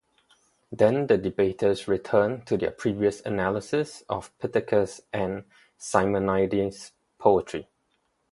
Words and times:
Then 0.71 1.05
the 1.05 1.17
debaters 1.19 1.87
return 1.87 2.41
to 2.45 2.57
their 2.57 2.71
previous 2.71 3.21
analysis 3.21 4.01
of 4.09 4.35
Pittacus' 4.39 5.01
and 5.13 5.43
Simonides' 5.77 6.93
poetry. 7.19 7.67